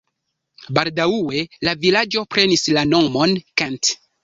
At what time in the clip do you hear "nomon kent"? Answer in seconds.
2.97-3.95